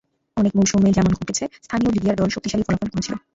[0.37, 3.13] অনেক মৌসুমে যেমন ঘটেছে, স্থানীয় লিগিয়ার দল শক্তিশালী ফলাফল করেছিল।